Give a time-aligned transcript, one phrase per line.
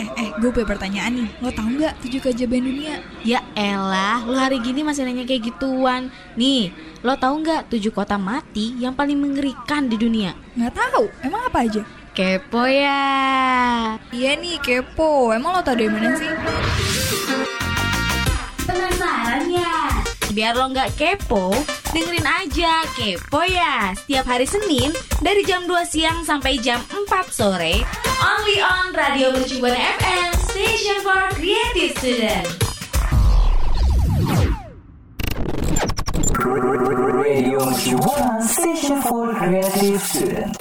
[0.00, 1.28] Eh, eh, gue punya pertanyaan nih.
[1.44, 3.04] Lo tau nggak tujuh keajaiban dunia?
[3.20, 6.08] Ya elah, lu hari gini masih nanya kayak gituan.
[6.40, 6.72] Nih,
[7.04, 10.32] lo tahu nggak tujuh kota mati yang paling mengerikan di dunia?
[10.56, 11.04] Nggak tahu.
[11.20, 11.84] Emang apa aja?
[12.16, 13.04] Kepo ya.
[14.08, 15.36] Iya nih, kepo.
[15.36, 16.32] Emang lo tau dari mana sih?
[18.64, 20.00] Penasaran ya?
[20.30, 21.50] Biar lo nggak kepo,
[21.90, 27.82] dengerin aja Kepo ya Setiap hari Senin dari jam 2 siang sampai jam 4 sore
[28.22, 32.46] Only on Radio Mercubuana FM Station for Creative Student
[37.10, 40.59] Radio Mercubuana Station for Creative Student.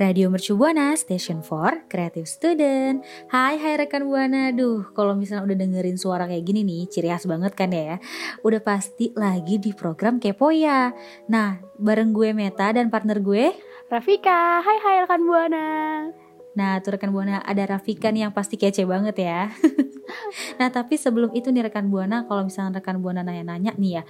[0.00, 3.04] Radio Mercu Buana Station for Creative Student.
[3.28, 4.48] Hai hai rekan Buana.
[4.48, 8.00] Duh, kalau misalnya udah dengerin suara kayak gini nih, ciri khas banget kan ya.
[8.40, 10.96] Udah pasti lagi di program Kepo ya.
[11.28, 13.52] Nah, bareng gue Meta dan partner gue
[13.92, 15.68] Rafika, hai hai rekan Buana.
[16.60, 19.48] Nah, tuh rekan Buana ada Rafika yang pasti kece banget ya.
[20.60, 24.02] nah, tapi sebelum itu nih rekan Buana, kalau misalnya rekan Buana nanya-nanya nih ya,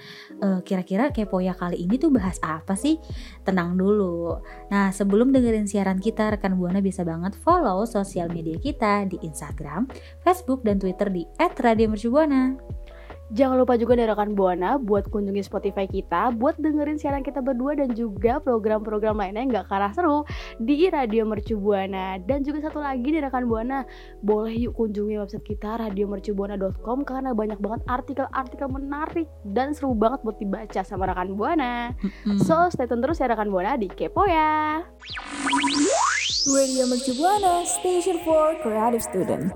[0.43, 2.99] eh, kira-kira kepo ya kali ini tuh bahas apa sih?
[3.47, 4.35] Tenang dulu.
[4.67, 9.87] Nah, sebelum dengerin siaran kita, rekan Buana bisa banget follow sosial media kita di Instagram,
[10.19, 12.80] Facebook, dan Twitter di @radiomercubuana.
[13.31, 17.79] Jangan lupa juga nih rekan Buana buat kunjungi Spotify kita, buat dengerin siaran kita berdua
[17.79, 20.27] dan juga program-program lainnya yang gak kalah seru
[20.59, 22.19] di Radio Mercu Buana.
[22.19, 23.87] Dan juga satu lagi nih rekan Buana,
[24.19, 30.35] boleh yuk kunjungi website kita radiomercubuana.com karena banyak banget artikel-artikel menarik dan seru banget buat
[30.35, 31.95] dibaca sama rekan Buana.
[32.43, 34.83] So, stay tune terus ya rekan Buana di Kepo ya.
[36.51, 39.55] Radio Mercu Buana Station for Creative Student.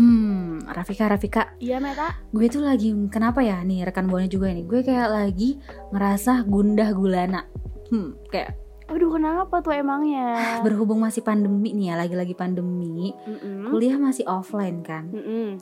[0.00, 0.39] Hmm,
[0.70, 2.14] Rafika, Rafika, Iya Meta?
[2.30, 5.58] gue tuh lagi kenapa ya nih rekan buana juga nih gue kayak lagi
[5.90, 7.42] ngerasa gundah gulana
[7.90, 8.54] hmm kayak
[8.90, 10.34] Aduh kenapa tuh emangnya?
[10.66, 13.70] berhubung masih pandemi nih ya lagi-lagi pandemi Mm-mm.
[13.70, 15.58] kuliah masih offline kan Mm-mm.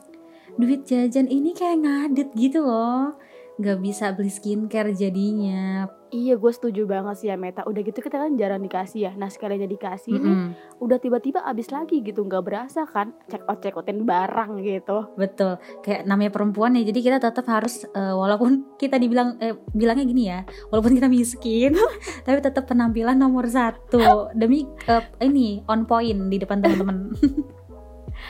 [0.57, 3.13] duit jajan ini kayak ngadet gitu loh
[3.59, 5.91] nggak bisa beli skincare jadinya.
[6.09, 7.61] Iya gue setuju banget sih ya Meta.
[7.67, 9.11] Udah gitu kita kan jarang dikasih ya.
[9.13, 13.13] Nah sekalinya dikasih nih Mm-mm, Udah tiba-tiba abis lagi gitu nggak berasa kan?
[13.29, 15.11] Check out check outin barang gitu.
[15.13, 15.61] Betul.
[15.85, 20.23] Kayak namanya perempuan ya jadi kita tetap harus eh, walaupun kita dibilang eh, bilangnya gini
[20.31, 20.39] ya
[20.73, 21.75] walaupun kita miskin
[22.25, 24.33] tapi tetap penampilan nomor satu.
[24.33, 26.97] Demi eh, ini on point di depan teman-teman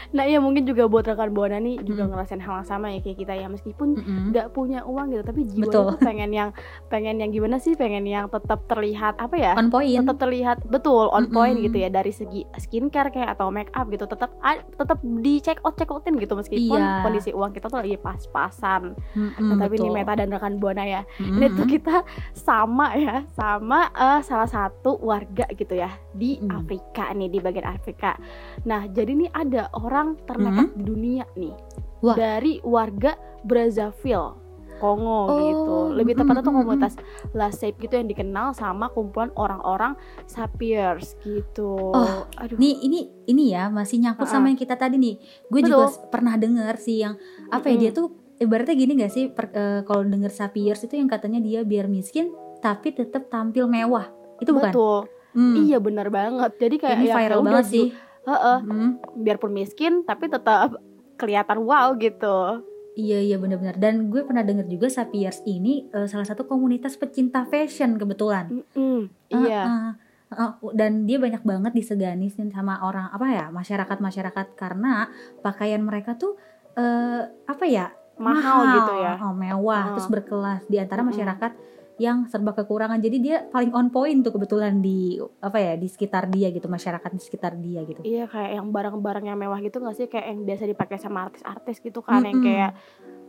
[0.10, 2.12] Nah iya mungkin juga buat rekan Buana nih Juga Mm-mm.
[2.12, 3.88] ngerasain hal yang sama ya kayak kita ya Meskipun
[4.30, 5.70] nggak punya uang gitu Tapi Betul.
[5.70, 6.50] tuh pengen yang
[6.88, 11.10] Pengen yang gimana sih Pengen yang tetap terlihat Apa ya on point tetap terlihat betul
[11.10, 11.66] on point Mm-mm.
[11.66, 14.34] gitu ya dari segi skincare kayak atau make up gitu tetap
[14.72, 17.02] tetap di check out check outin gitu meskipun Iya.
[17.02, 19.96] kondisi uang kita tuh lagi pas-pasan Mm-mm, Nah, tapi ini betul.
[19.96, 21.36] Meta dan rekan Buana ya Mm-mm.
[21.36, 22.02] ini tuh kita
[22.34, 26.56] sama ya sama eh, salah satu warga gitu ya di Mm.
[26.56, 28.16] Afrika nih di bagian Afrika
[28.64, 31.56] nah jadi nih ada orang ternekat di dunia nih.
[32.00, 32.16] Wah.
[32.16, 33.12] dari warga
[33.44, 34.40] Brazzaville
[34.78, 36.94] Kongo Oh, gitu lebih tepatnya tuh mm, mm, komunitas
[37.34, 43.68] Lasep gitu yang dikenal sama kumpulan orang-orang sapiers gitu Oh, aduh Nih ini ini ya
[43.68, 44.34] masih nyangkut Ha-ha.
[44.34, 45.20] sama yang kita tadi nih.
[45.46, 48.08] Gue juga pernah denger sih yang apa ya dia tuh
[48.38, 52.32] ibaratnya gini gak sih per- eh, kalau denger sapiers itu yang katanya dia biar miskin
[52.58, 54.08] tapi tetap tampil mewah.
[54.40, 54.72] Itu bukan?
[54.72, 55.00] betul
[55.30, 55.54] Hmm.
[55.62, 57.86] iya bener banget jadi kayak Ini viral ya udah banget sih.
[58.28, 58.92] Heeh, Hmm.
[59.16, 60.76] biarpun miskin tapi tetap
[61.16, 62.64] kelihatan wow gitu
[63.00, 63.80] Iya iya benar-benar.
[63.80, 68.52] Dan gue pernah denger juga sapiers ini eh, salah satu komunitas pecinta fashion kebetulan.
[68.52, 69.92] Mm-mm, iya Heeh.
[70.30, 75.08] Heeh, dan dia banyak banget disegani sama orang apa ya masyarakat masyarakat karena
[75.42, 76.36] pakaian mereka tuh
[76.76, 79.94] eh, apa ya mahal, gitu ya oh, mewah Heeh.
[79.96, 81.16] terus berkelas di antara Mm-mm.
[81.16, 81.52] masyarakat
[82.00, 86.32] yang serba kekurangan jadi dia paling on point tuh kebetulan di apa ya di sekitar
[86.32, 90.00] dia gitu masyarakat di sekitar dia gitu Iya kayak yang barang-barang yang mewah gitu gak
[90.00, 92.48] sih kayak yang biasa dipakai sama artis-artis gitu kan yang Mm-mm.
[92.48, 92.72] kayak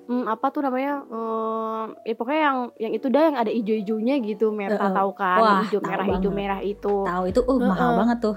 [0.07, 4.55] hmm, apa tuh namanya hmm, ya pokoknya yang yang itu dah yang ada ijo-ijonya gitu
[4.55, 4.95] Meta Uh-uh.
[4.95, 6.31] tahu kan Wah, yang tahu merah banget.
[6.33, 7.99] merah itu tahu itu uh mahal Heeh.
[7.99, 8.37] banget tuh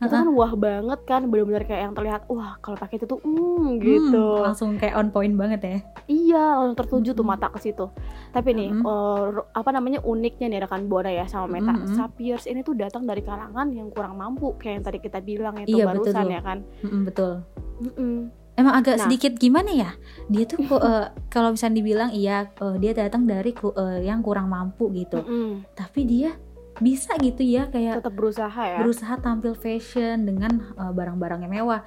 [0.00, 3.78] itu kan wah banget kan bener-bener kayak yang terlihat wah kalau pakai itu tuh hmm
[3.78, 5.76] gitu Hmm, langsung kayak on point banget ya
[6.06, 7.34] iya langsung tertuju tuh Mm-mm.
[7.34, 7.90] mata ke situ
[8.30, 8.84] tapi nih Mm-mm.
[8.84, 11.92] eh, ru- apa namanya uniknya nih rekan Bona ya sama Meta Mm-mm.
[11.92, 15.74] sapiers ini tuh datang dari kalangan yang kurang mampu kayak yang tadi kita bilang itu
[15.74, 16.30] Iya, betul barusan tuh.
[16.30, 17.32] ya kan Mm-mm, betul
[17.80, 18.16] Mm-mm.
[18.54, 19.06] Emang agak Nah.
[19.06, 19.90] sedikit gimana ya?
[20.26, 24.50] Dia tuh kok, eh, kalau misalnya dibilang iya eh, dia datang dari eh, yang kurang
[24.50, 25.22] mampu gitu.
[25.22, 25.62] Mm-mm.
[25.72, 26.34] Tapi dia
[26.78, 31.82] bisa gitu ya kayak tetap berusaha ya berusaha tampil fashion dengan eh, barang-barang yang mewah.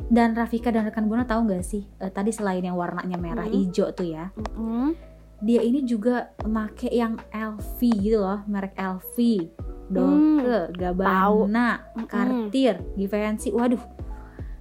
[0.00, 3.52] Dan Rafika dan rekan Buana tahu nggak sih eh, tadi selain yang warnanya merah Hmm.
[3.52, 4.96] hijau tuh ya, Mm-mm.
[5.40, 9.16] dia ini juga make yang LV gitu loh, merek LV.
[9.90, 12.06] Dolke, Gabbana, Mm-mm.
[12.06, 13.50] Cartier, Givenchy.
[13.50, 13.82] Waduh.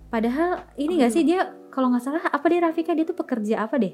[0.09, 3.77] Padahal ini gak sih dia kalau nggak salah apa deh Rafika dia tuh pekerja apa
[3.77, 3.93] deh?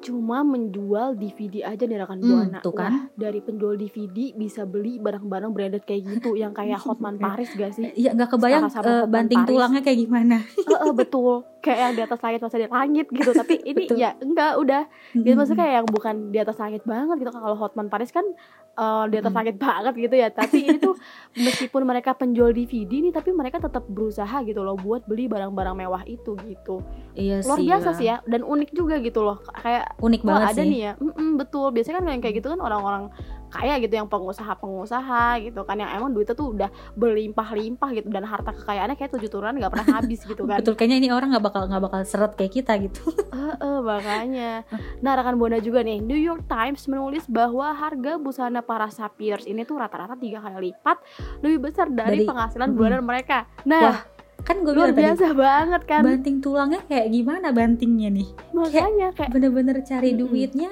[0.00, 2.58] Cuma menjual DVD aja nih rekan Hmm, buana.
[2.58, 2.88] tuh kan.
[2.90, 7.72] Wah, dari penjual DVD bisa beli barang-barang branded kayak gitu yang kayak Hotman Paris gak
[7.72, 7.92] sih?
[7.94, 9.50] Iya nggak kebayang Hotman banting Paris.
[9.50, 10.36] tulangnya kayak gimana.
[10.70, 11.44] Heeh, betul.
[11.60, 13.30] Kayak yang di atas langit masa di langit gitu.
[13.30, 13.96] Tapi ini Betul.
[13.98, 14.82] ya enggak udah.
[15.12, 17.30] Gitu maksudnya kayak yang bukan di atas langit banget gitu.
[17.30, 18.24] Kalau Hotman Paris kan
[18.72, 19.38] eh, di atas Mm.
[19.38, 20.28] langit banget gitu ya.
[20.30, 20.96] Tapi ini tuh
[21.34, 26.02] meskipun mereka penjual DVD nih, tapi mereka tetap berusaha gitu loh buat beli barang-barang mewah
[26.04, 26.80] itu gitu.
[27.12, 27.66] Iya Luar sih.
[27.66, 29.38] biasa sih ya dan unik juga gitu loh.
[29.52, 30.70] Kayak Unik Wah banget ada sih.
[30.70, 31.74] nih ya, Mm-mm, betul.
[31.74, 33.10] Biasanya kan yang kayak gitu kan orang-orang
[33.50, 38.54] kaya gitu, yang pengusaha-pengusaha gitu kan, yang emang duitnya tuh udah berlimpah-limpah gitu dan harta
[38.54, 40.62] kekayaannya kayak tujuh turunan nggak pernah habis gitu kan.
[40.62, 43.10] Betul kayaknya ini orang nggak bakal nggak bakal seret kayak kita gitu.
[43.34, 44.62] Heeh, makanya.
[45.02, 49.66] Nah rekan buana juga nih, New York Times menulis bahwa harga busana para sapiers ini
[49.66, 51.02] tuh rata-rata tiga kali lipat
[51.42, 53.50] lebih besar dari, Dari- penghasilan bulanan mereka.
[53.66, 54.06] Nah
[54.40, 58.28] kan gue luar bilang tadi biasa banget kan, banting tulangnya kayak gimana bantingnya nih?
[58.50, 60.20] makanya kayak Bener-bener cari Mm-mm.
[60.22, 60.70] duitnya.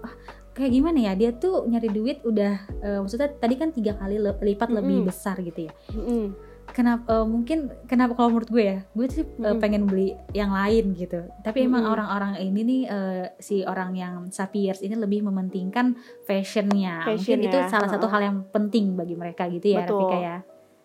[0.00, 0.14] ah,
[0.50, 4.36] Kayak gimana ya dia tuh nyari duit udah eh, maksudnya tadi kan tiga kali le-
[4.36, 5.08] lipat lebih Mm-mm.
[5.08, 5.72] besar gitu ya.
[5.90, 6.24] mm-mm.
[6.70, 9.58] Kenapa eh, mungkin kenapa kalau menurut gue ya gue sih eh, Mm-mm.
[9.58, 11.22] pengen beli yang lain gitu.
[11.40, 11.94] Tapi emang Mm-mm.
[11.94, 17.02] orang-orang ini nih eh, si orang yang sapiers ini lebih mementingkan fashionnya.
[17.04, 18.12] Mungkin Fashion itu ya, salah satu heeh.
[18.12, 19.98] hal yang penting bagi mereka gitu ya, Betul.
[19.98, 20.36] Rafika ya.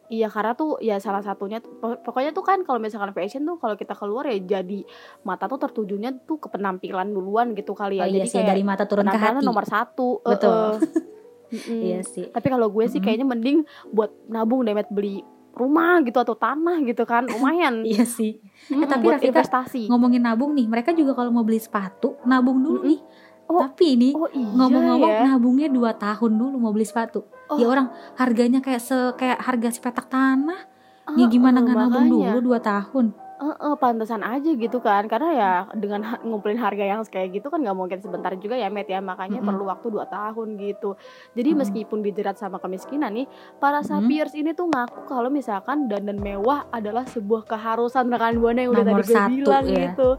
[0.06, 3.98] Iya karena tuh ya salah satunya pokoknya tuh kan kalau misalkan fashion tuh kalau kita
[3.98, 4.86] keluar ya jadi
[5.26, 8.06] mata tuh tertujunya tuh ke penampilan duluan gitu kali ya.
[8.06, 9.42] Oh iya jadi sih kayak dari mata turun ke hati.
[9.42, 10.22] nomor satu.
[10.22, 10.54] Betul.
[10.54, 11.04] eh, eh.
[11.56, 11.82] Mm-mm.
[11.82, 12.26] Iya sih.
[12.30, 13.64] Tapi kalau gue sih kayaknya mending
[13.94, 15.22] buat nabung deh beli
[15.56, 17.82] rumah gitu atau tanah gitu kan lumayan.
[17.90, 18.42] Iya sih.
[18.70, 19.88] Mm-mm, tapi buat Rafika, investasi.
[19.88, 22.92] Ngomongin nabung nih, mereka juga kalau mau beli sepatu nabung dulu Mm-mm.
[22.92, 23.02] nih.
[23.46, 25.22] Oh, Tapi ini Oh iya ngomong-ngomong ya.
[25.30, 27.30] nabungnya 2 tahun dulu mau beli sepatu.
[27.46, 27.56] Oh.
[27.56, 30.66] Ya orang harganya kayak se kayak harga sepetak tanah.
[31.06, 32.30] Ah, Ya gimana ah, nggak nabung makanya.
[32.34, 33.06] dulu 2 tahun?
[33.36, 37.52] Eh, eh, pantesan aja gitu kan karena ya dengan ha- ngumpulin harga yang kayak gitu
[37.52, 39.50] kan nggak mungkin sebentar juga ya Met ya makanya Mm-mm.
[39.52, 40.96] perlu waktu 2 tahun gitu
[41.34, 41.60] jadi Mm-mm.
[41.62, 43.28] meskipun dijerat sama kemiskinan nih
[43.58, 43.92] para Mm-mm.
[43.92, 48.88] sapiers ini tuh ngaku kalau misalkan dandan mewah adalah sebuah keharusan rekan buana yang udah
[48.88, 49.76] Nomor tadi gue satu, bilang ya.
[49.84, 50.10] gitu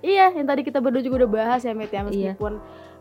[0.00, 1.94] iya yang tadi kita berdua juga udah bahas ya Met Iya.
[1.94, 2.52] ya meskipun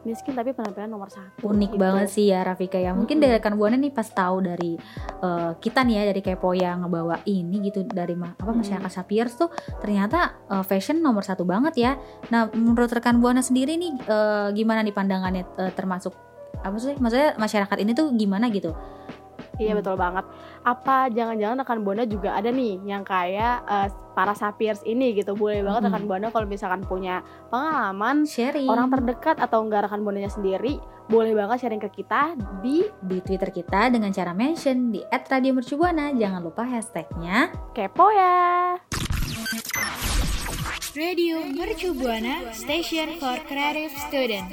[0.01, 1.81] miskin tapi penampilan nomor satu Unik gitu.
[1.81, 2.91] banget sih ya Rafika ya.
[2.97, 3.25] Mungkin Mm-mm.
[3.29, 4.73] dari rekan buana nih pas tahu dari
[5.21, 9.37] eh, kita nih ya dari kepo yang ngebawa ini gitu dari ma- apa masyarakat sapiers
[9.37, 11.91] tuh ternyata eh, fashion nomor satu banget ya.
[12.33, 16.13] Nah menurut rekan buana sendiri nih eh, gimana nih pandangannya eh, termasuk
[16.61, 18.73] apa sih maksudnya masyarakat ini tuh gimana gitu?
[19.61, 19.79] Iya Hmm.
[19.85, 20.25] betul banget.
[20.65, 23.87] Apa jangan-jangan rekan buana juga ada nih yang kayak eh,
[24.17, 25.37] para sapiers ini gitu.
[25.37, 27.21] Boleh banget rekan buana kalau misalkan punya
[27.53, 32.33] pengalaman Sharing orang terdekat atau enggak rekan buananya sendiri, boleh banget sharing ke kita
[32.65, 36.17] di di Twitter kita dengan cara mention di @radiomercubuana.
[36.17, 38.81] Jangan lupa hashtagnya kepo ya.
[40.91, 44.51] Radio Mercu Buana Station for Creative Student.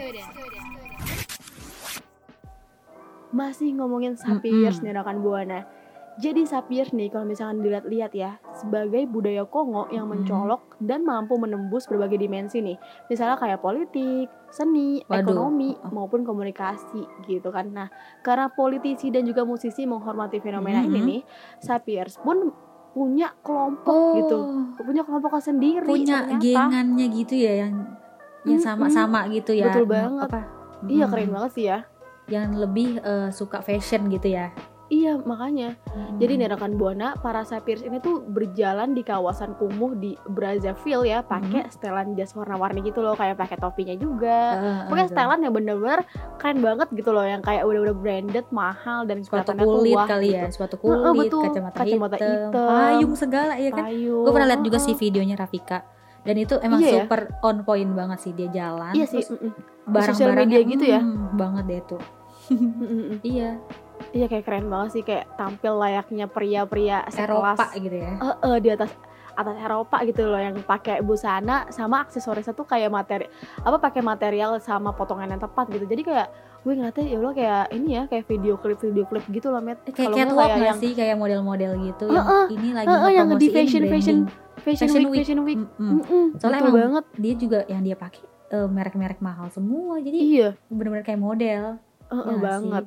[3.30, 4.86] Masih ngomongin sapiers Mm-mm.
[4.86, 5.60] nih rekan buana.
[6.18, 11.86] Jadi sapiers nih kalau misalkan dilihat-lihat ya sebagai budaya Kongo yang mencolok dan mampu menembus
[11.86, 12.74] berbagai dimensi nih.
[13.06, 15.22] Misalnya kayak politik, seni, Waduh.
[15.22, 15.94] ekonomi Oh.
[15.94, 17.70] maupun komunikasi gitu kan.
[17.70, 17.86] Nah,
[18.18, 21.06] karena politisi dan juga musisi menghormati fenomena ini Mm-mm.
[21.06, 21.22] nih,
[21.60, 22.50] sapiers pun
[22.90, 24.38] punya kelompok gitu.
[24.80, 26.42] Punya kelompok sendiri Oh, punya ternyata.
[26.42, 27.94] gengannya gitu ya yang
[28.42, 29.70] yang sama-sama gitu ya.
[29.70, 30.26] Betul Nge- banget.
[30.26, 30.40] Apa?
[30.82, 31.78] Iya keren banget sih ya.
[32.28, 34.52] Yang lebih eh, suka fashion gitu ya.
[34.88, 35.76] Iya makanya.
[36.16, 36.40] Jadi Mm.
[36.40, 41.68] nih rekan buana, para sapiers ini tuh berjalan di kawasan kumuh di Brazzaville ya, pakai
[41.68, 44.56] setelan jas warna-warni gitu loh, kayak pakai topinya juga.
[44.56, 46.00] Eh, Pokoknya eh, setelan yang bener-bener
[46.40, 50.28] keren banget gitu loh, yang kayak udah-udah branded, mahal dan sepatu tuh kulit wah kali
[50.32, 50.56] ya, gitu.
[50.56, 51.44] sepatu Heeh, kulit, betul.
[51.52, 53.84] kacamata, Kacamata hitam, hitam, payung segala ya kan.
[53.92, 54.86] Gue pernah lihat juga heeh.
[54.88, 55.78] sih videonya Rafika.
[56.24, 56.96] Dan itu emang Iya ya?
[57.04, 58.96] super on point banget sih dia jalan.
[58.96, 59.36] Iya sih, terus
[59.84, 61.00] barang-barangnya media gitu ya?
[61.04, 62.02] mm, banget deh tuh.
[63.22, 63.58] Iya,
[64.08, 68.14] Iya kayak keren banget sih, kayak tampil layaknya pria-pria Eropa gitu ya.
[68.16, 68.90] eh eh, di atas
[69.34, 73.26] atas Eropa gitu loh yang pakai busana sama aksesorisnya tuh kayak materi
[73.56, 75.84] apa pakai material sama potongan yang tepat gitu.
[75.84, 76.28] Jadi kayak
[76.58, 79.78] gue ngeliatnya ya Allah kayak ini ya kayak video klip video klip gitu loh met.
[79.84, 80.90] Eh, Kayak catwalk kayak yang sih?
[80.92, 84.18] Kayak model-model gitu yang Heeh, ini lagi heeh, yang di fashion fashion branding.
[84.58, 85.20] fashion, Fashion week, week.
[85.20, 85.58] fashion week.
[85.60, 85.90] Mm-mm.
[85.96, 87.04] Mm-mm, Soalnya betul emang banget.
[87.14, 89.98] dia juga yang dia pakai eh, merek-merek mahal semua.
[89.98, 90.48] Jadi iya.
[90.66, 91.78] bener-bener kayak model
[92.08, 92.84] Ya nggak banget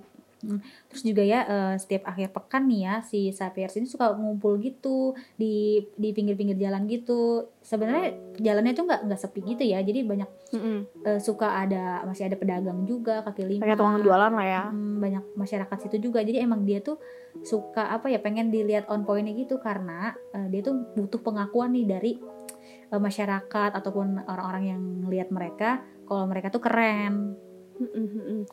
[0.90, 5.14] Terus juga ya eh, setiap akhir pekan nih ya si sapiens ini suka ngumpul gitu
[5.38, 7.50] di di pinggir-pinggir jalan gitu.
[7.62, 9.80] Sebenarnya jalannya tuh nggak nggak sepi gitu ya.
[9.86, 10.78] Jadi banyak Mm-mm.
[11.06, 13.62] eh, suka ada masih ada pedagang juga kaki lima.
[13.64, 14.64] Kayak tukang jualan lah ya.
[14.74, 16.26] Mm, banyak masyarakat situ juga.
[16.26, 16.98] Jadi emang dia tuh
[17.46, 21.86] suka apa ya pengen dilihat on pointnya gitu karena eh, dia tuh butuh pengakuan nih
[21.86, 22.12] dari
[22.90, 27.40] eh, masyarakat ataupun orang-orang yang ngelihat mereka kalau mereka tuh keren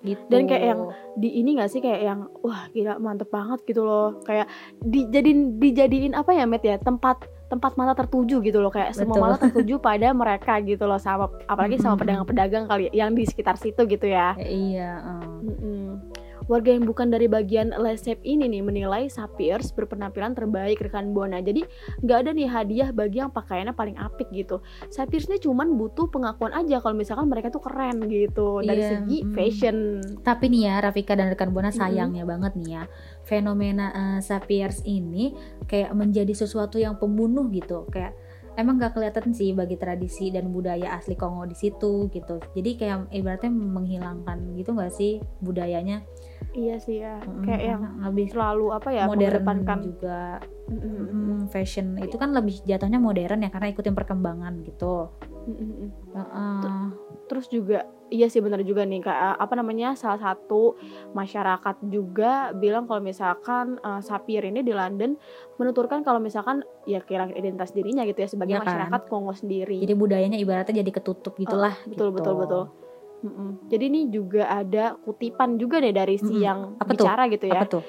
[0.05, 0.23] Gitu.
[0.31, 0.81] Dan kayak yang
[1.19, 4.49] di ini gak sih kayak yang wah gila mantep banget gitu loh kayak
[4.83, 9.49] dijadiin dijadiin apa ya Met ya tempat tempat mata tertuju gitu loh kayak semua mata
[9.49, 14.05] tertuju pada mereka gitu loh sama apalagi sama pedagang-pedagang kali yang di sekitar situ gitu
[14.05, 14.37] ya.
[14.37, 14.91] Ya, iya.
[15.01, 15.49] eh.
[15.49, 16.08] Mm-mm.
[16.49, 21.45] Warga yang bukan dari bagian lesep ini nih menilai Sapiers berpenampilan terbaik rekan Buana.
[21.45, 21.63] Jadi
[22.01, 24.65] nggak ada nih hadiah bagi yang pakaiannya paling apik gitu.
[24.89, 29.19] Sapiers ini cuman butuh pengakuan aja kalau misalkan mereka tuh keren gitu dari Iya, segi
[29.23, 29.33] mm.
[29.37, 29.77] fashion.
[30.25, 32.83] Tapi nih ya Rafika dan rekan Buana sayangnya banget nih ya
[33.29, 35.37] fenomena eh, sapiens ini
[35.69, 38.17] kayak menjadi sesuatu yang pembunuh gitu kayak
[38.59, 42.43] emang gak kelihatan sih bagi tradisi dan budaya asli Kongo di situ gitu.
[42.59, 46.03] Jadi kayak ibaratnya menghilangkan gitu gak sih budayanya?
[46.59, 47.23] Iya sih ya.
[47.23, 49.47] Mm-mm, Kayak yang lebih selalu apa ya modern
[49.87, 50.43] juga.
[50.69, 51.97] Mm-mm, Mm, fashion.
[52.03, 55.07] Itu kan lebih jatuhnya modern ya karena ikutin perkembangan gitu.
[55.47, 55.89] Mm-mm.
[56.19, 57.08] Heeh.
[57.29, 60.81] Terus juga iya sih benar juga nih kayak apa namanya salah satu
[61.13, 65.15] masyarakat juga bilang kalau misalkan eh, Sapir ini di London
[65.61, 68.67] menuturkan kalau misalkan ya kira identitas dirinya gitu ya sebagai Iya kan?
[68.67, 72.17] masyarakat Kongo sendiri jadi budayanya ibaratnya jadi ketutup gitulah betul, gitu.
[72.17, 72.65] betul, betul.
[73.19, 73.67] Mm-mm.
[73.67, 76.45] Jadi ini juga ada kutipan juga nih dari si Mm-mm.
[76.45, 77.03] yang Apa tuh?
[77.03, 77.83] bicara gitu ya apa tuh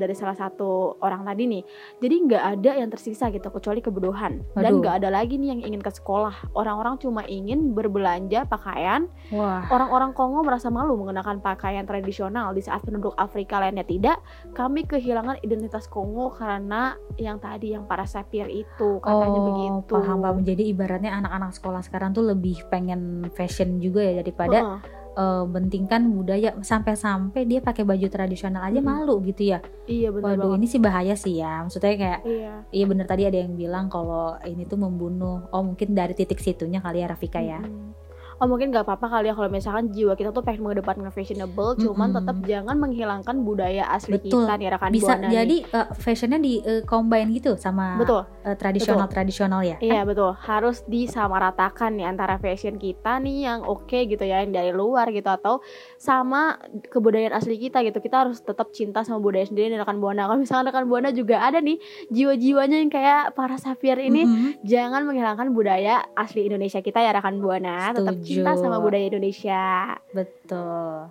[0.00, 1.62] dari salah satu orang tadi nih.
[2.00, 4.80] Jadi nggak ada yang tersisa gitu kecuali kebodohan dan Waduh.
[4.80, 6.56] nggak ada lagi nih yang ingin ke sekolah.
[6.56, 9.04] Orang-orang cuma ingin berbelanja pakaian.
[9.28, 14.16] wah Orang-orang Kongo merasa malu mengenakan pakaian tradisional di saat penduduk Afrika lainnya tidak.
[14.56, 19.92] Kami kehilangan identitas Kongo karena yang tadi yang para sapir itu katanya oh, begitu.
[19.92, 20.40] paham paham.
[20.40, 24.69] Jadi ibaratnya anak-anak sekolah sekarang tuh lebih pengen fashion juga ya daripada Heeh,
[25.12, 28.86] eh, bentingkan budaya sampai-sampai dia pakai baju tradisional aja Mm-mm.
[28.86, 29.58] malu gitu ya.
[29.84, 30.58] Iya benar Waduh, banget.
[30.58, 31.62] ini sih bahaya sih ya.
[31.62, 32.52] Maksudnya kayak Iya.
[32.70, 35.46] iya bener tadi ada yang bilang kalau ini tuh membunuh.
[35.50, 37.60] Oh, mungkin dari titik situnya kali ya Rafika ya.
[37.60, 37.92] Mm-mm.
[38.40, 42.08] Oh mungkin nggak apa-apa kali ya kalau misalkan jiwa kita tuh pengen mengedepankan fashionable, cuman
[42.08, 42.16] Mm-mm.
[42.24, 44.48] tetap jangan menghilangkan budaya asli Betul.
[44.48, 45.32] kita nih rekan Bisa Buana nih.
[45.36, 48.24] jadi eh, fashionnya di eh, combine gitu sama betul.
[48.48, 49.76] eh, tradisional-tradisional ya.
[49.84, 54.72] Iya betul, harus disamaratakan nih antara fashion kita nih yang oke gitu ya, yang dari
[54.72, 55.60] luar gitu atau
[56.00, 56.56] sama
[56.88, 58.00] kebudayaan asli kita gitu.
[58.00, 60.24] Kita harus tetap cinta sama budaya sendiri nih rekan buana.
[60.24, 61.76] Kalau misalkan rekan buana juga ada nih
[62.08, 64.64] jiwa-jiwanya yang kayak para sapir ini, Mm-mm.
[64.64, 67.92] jangan menghilangkan budaya asli Indonesia kita ya rekan buana.
[67.92, 68.29] Tetap.
[68.30, 69.98] Cinta sama budaya Indonesia.
[70.14, 71.10] Betul.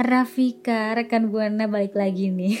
[0.00, 2.56] Rafika, rekan Buana balik lagi nih.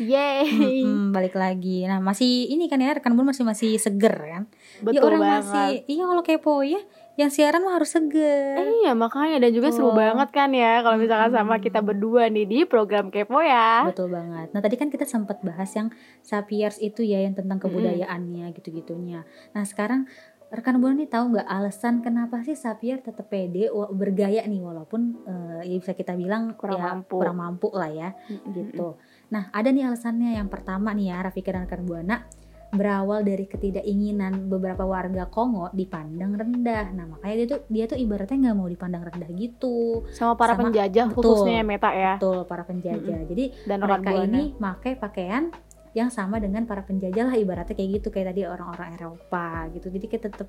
[0.00, 0.48] Yeay,
[0.84, 1.84] Mm-mm, balik lagi.
[1.84, 4.42] Nah, masih ini kan ya rekan Buana masih masih seger kan?
[4.48, 5.40] ya betul orang banget.
[5.44, 6.80] masih iya kalau kepo ya,
[7.20, 8.56] yang siaran mah harus seger.
[8.80, 10.00] Iya makanya dan juga seru Betul.
[10.00, 11.64] banget kan ya kalau misalkan sama Mm-mm.
[11.68, 13.84] kita berdua nih di program kepo ya.
[13.84, 14.48] Betul banget.
[14.56, 15.92] Nah, tadi kan kita sempat bahas yang
[16.24, 19.28] sapiers itu ya yang tentang kebudayaannya gitu-gitunya.
[19.52, 20.08] Nah, sekarang
[20.50, 25.60] rekan Buana nih tahu nggak alasan kenapa sih sapier tetap pede bergaya nih walaupun eh,
[25.70, 27.16] ya bisa kita bilang Kurang ya, mampu.
[27.20, 28.08] kurang mampu lah ya.
[28.48, 28.96] gitu.
[29.28, 30.40] Nah, ada nih alasannya.
[30.40, 32.24] Yang pertama nih ya, Rafika dan rekan Buana
[32.70, 36.94] berawal dari ketidakinginan beberapa warga Kongo dipandang rendah.
[36.94, 40.06] Nah, makanya dia tuh dia tuh ibaratnya nggak mau dipandang rendah gitu.
[40.14, 41.34] Sama para Sama- penjajah betul.
[41.34, 43.18] khususnya ya Meta ya Betul, para penjajah.
[43.26, 45.50] Jadi dan mereka ini pakai pakaian
[45.90, 49.90] yang sama dengan para penjajah lah ibaratnya kayak gitu kayak tadi orang-orang Eropa gitu.
[49.90, 50.48] Jadi kayak tetap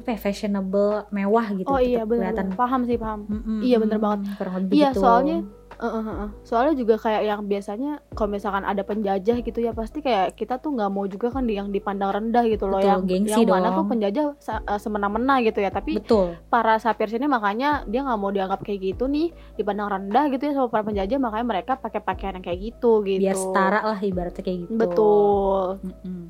[0.00, 1.68] apa ya, fashionable, mewah gitu.
[1.68, 2.56] Oh iya benar kelihatan.
[2.56, 3.28] paham sih paham.
[3.28, 4.32] Mm-mm, Iya, bener banget.
[4.40, 5.00] Kurang lebih Iya gitu.
[5.04, 5.38] soalnya
[5.76, 6.28] eh, eh.
[6.42, 10.72] soalnya juga kayak yang biasanya kalau misalkan ada penjajah gitu ya pasti kayak kita tuh
[10.72, 13.76] nggak mau juga kan yang dipandang rendah gitu loh Betul, yang gengsi yang mana dong.
[13.76, 14.24] tuh penjajah
[14.64, 16.34] eh, semena-mena gitu ya tapi betul.
[16.48, 20.52] para sapir sini makanya dia nggak mau dianggap kayak gitu nih dipandang rendah gitu ya
[20.54, 24.42] sama para penjajah makanya mereka pakai pakaian yang kayak gitu gitu Biar setara lah ibaratnya
[24.42, 24.72] kayak gitu.
[24.74, 26.22] betul Mm-mm.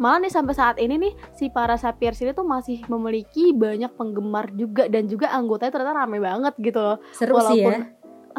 [0.00, 4.48] malah nih sampai saat ini nih si para sapir sini tuh masih memiliki banyak penggemar
[4.56, 7.84] juga dan juga anggotanya ternyata rame banget gitu loh Seru sih ya.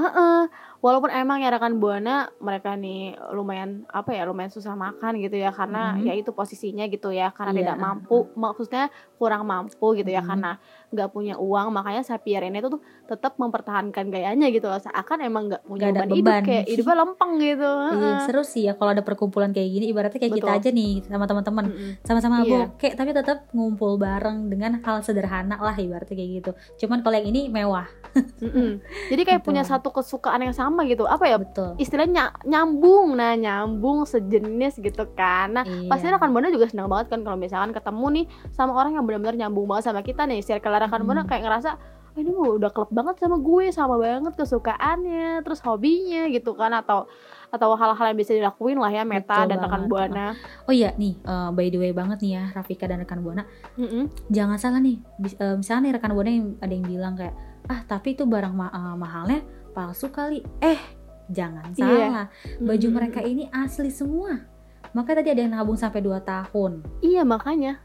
[0.02, 0.42] Walaupun- Heeh.
[0.82, 5.50] walaupun emang ya rekan buana mereka nih lumayan apa ya lumayan susah makan gitu ya
[5.50, 6.04] karena Mhm.
[6.04, 7.60] ya itu posisinya gitu ya karena Iya.
[7.62, 10.28] tidak mampu maksudnya kurang mampu gitu ya Mhm.
[10.28, 10.52] karena
[10.92, 15.64] nggak punya uang makanya Sapier ini tuh tetap mempertahankan gayanya gitu loh seakan emang nggak
[15.64, 16.44] punya Nggak ada beban, hidup beban.
[16.44, 20.34] kayak hidupnya lempeng gitu Iya, seru sih ya kalau ada perkumpulan kayak gini ibaratnya kayak
[20.34, 20.60] kita Betul.
[20.60, 21.92] aja nih sama teman-teman Mm-mm.
[22.02, 22.68] sama-sama Iya.
[22.68, 26.52] bokeh tapi tetap ngumpul bareng dengan hal sederhana lah ibaratnya kayak gitu.
[26.78, 27.88] Cuman kalau yang ini mewah.
[28.44, 28.84] Mm-mm.
[29.08, 29.48] jadi kayak Betul.
[29.48, 31.78] punya satu kesukaan yang sama gitu apa ya Betul.
[31.78, 32.12] istilahnya
[32.44, 35.88] nyambung nah nyambung sejenis gitu kan nah Iya.
[35.88, 39.36] pasti rekan buana juga senang banget kan kalau misalkan ketemu nih sama orang yang benar-benar
[39.38, 41.30] nyambung banget sama kita nih circle rekan buana Hmm.
[41.30, 41.78] kayak ngerasa "Ah,
[42.14, 47.08] ini mah udah klub banget sama gue sama banget kesukaannya terus hobinya gitu kan atau
[47.48, 49.90] atau hal-hal yang bisa dilakuin lah ya Meta Betul dan rekan banget.
[49.90, 50.28] buana
[50.66, 53.44] Oh iya nih eh, by the way banget nih ya Rafika dan rekan Buana.
[53.76, 54.08] Mm-mm.
[54.28, 55.00] Jangan salah nih.
[55.18, 57.36] bis- eh, misalnya nih rekan Buana yang ada yang bilang kayak
[57.66, 60.40] ah tapi itu barang ma- eh, mahalnya palsu kali.
[60.60, 60.80] Eh
[61.28, 61.76] jangan Iya.
[61.78, 62.26] salah.
[62.58, 62.92] Baju Mm-mm.
[62.94, 64.51] mereka ini asli semua.
[64.92, 66.72] Makanya tadi ada yang nabung sampai 2 tahun.
[67.00, 67.80] iya makanya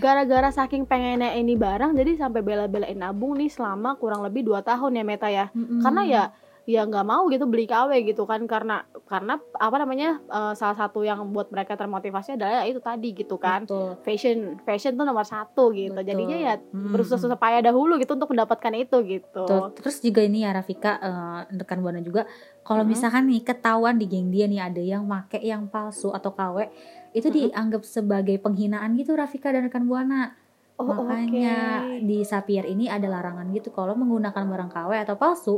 [0.00, 4.96] gara-gara saking pengennya ini barang jadi sampai bela-belain nabung nih selama kurang lebih 2 tahun
[4.96, 5.84] ya Meta ya Mm-mm.
[5.84, 6.22] karena ya
[6.62, 11.02] ya nggak mau gitu beli KW gitu kan karena karena apa namanya eh, salah satu
[11.02, 13.98] yang buat mereka termotivasi adalah ya itu tadi gitu kan Betul.
[14.06, 16.06] fashion fashion tuh nomor satu gitu Betul.
[16.06, 16.94] jadinya ya Mm-mm.
[16.94, 21.58] bersusah-susah payah dahulu gitu untuk mendapatkan itu gitu Tuh, terus juga ini ya Rafika eh,
[21.58, 22.30] rekan buana juga
[22.62, 22.94] kalau Mm-mm.
[22.94, 26.70] misalkan nih ketahuan di geng dia nih ada yang make yang palsu atau KW
[27.10, 27.50] itu Mm-mm.
[27.50, 30.38] dianggap sebagai penghinaan gitu Rafika dan rekan buana.
[30.78, 32.06] oh Makanya oke.
[32.06, 35.56] di Sapier ini ada larangan gitu kalau menggunakan barang KW atau palsu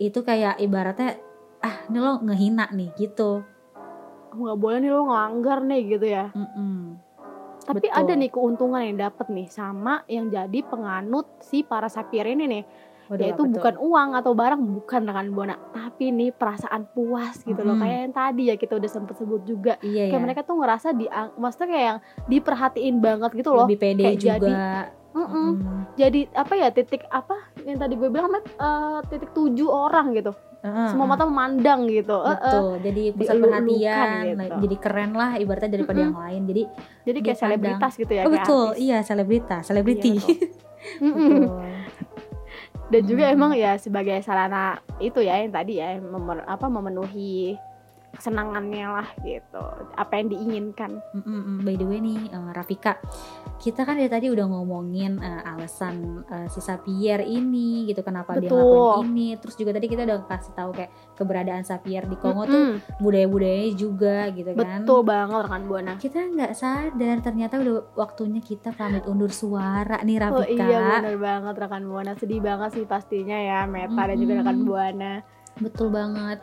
[0.00, 1.20] itu kayak ibaratnya
[1.60, 3.44] ah ini lo ngehina nih gitu.
[4.30, 6.96] Nggak boleh nih lo ngelanggar nih gitu ya Mm-mm.
[7.60, 7.98] tapi Betul.
[7.98, 12.64] ada nih keuntungan yang dapat nih sama yang jadi penganut si para sapir ini nih
[13.06, 13.50] Waduh, yaitu tuh?
[13.50, 17.82] bukan uang atau barang bukan rekan buana tapi nih perasaan puas gitu loh Mm-mm.
[17.82, 20.24] kayak yang tadi ya kita udah sempet sebut juga iya kayak ya.
[20.24, 21.04] mereka tuh ngerasa di
[21.36, 24.34] maksudnya kayak yang diperhatiin banget gitu loh lebih pede kayak juga.
[24.38, 25.46] jadi- Mm-mm.
[25.52, 25.78] Mm-mm.
[25.94, 30.30] jadi apa ya titik apa yang tadi gue bilang Matt, eh, titik tujuh orang gitu
[30.60, 32.36] Heeh, semua mata memandang gitu Eh, eh.
[32.36, 34.54] Betul, jadi pusat perhatian, gitu.
[34.60, 36.06] jadi keren lah ibaratnya daripada Mm-mm.
[36.06, 36.42] yang lain.
[36.44, 36.62] Jadi
[37.00, 37.40] jadi kayak dipandang.
[37.40, 38.78] selebritas gitu ya oh, betul, artis.
[38.78, 40.10] iya selebritas, selebriti.
[40.14, 40.28] Iya,
[41.04, 41.28] Mm-mm.
[41.40, 41.68] Betul.
[42.90, 43.34] dan juga Hmm.
[43.34, 44.64] emang ya sebagai sarana
[44.98, 47.54] itu ya yang tadi ya memer- apa memenuhi
[48.10, 49.62] kesenangannya lah gitu
[49.94, 51.58] apa yang diinginkan Mm, mm, mm.
[51.60, 52.94] By the way nih, eh, Rafika,
[53.58, 58.46] kita kan dari tadi udah ngomongin eh, alasan eh, si Sapier ini, gitu kenapa dia
[58.46, 58.62] Betul.
[58.62, 59.28] ngelakuin ini.
[59.36, 62.98] Terus juga tadi kita udah kasih tahu kayak keberadaan Sapier di Kongo tuh Mm-mm.
[62.98, 64.80] budaya-budayanya juga, gitu kan.
[64.80, 70.16] betul banget rekan buana Kita nggak sadar ternyata udah waktunya kita pamit undur suara nih
[70.20, 70.62] Oh Rafika.
[70.62, 75.12] iya benar banget rekan buana sedih banget sih pastinya ya Meta dan juga rekan buana
[75.58, 76.40] Betul banget.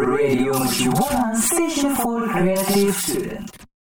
[0.06, 3.74] Radio Mercubuana Station for Creative Student.